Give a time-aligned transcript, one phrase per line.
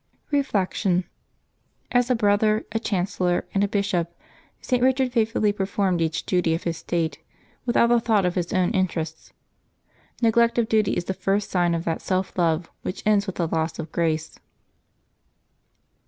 [0.31, 1.03] Reflection.—
[1.99, 4.11] As a brother, as chancellor, and as bishop,
[4.59, 4.81] St.
[4.81, 7.19] Eichard faithfully performed each duty of his state
[7.67, 9.31] without a thought of his own interests.
[10.19, 13.47] Neglect of duty is the first sign of that self love which ends with the
[13.47, 14.39] loss of grace.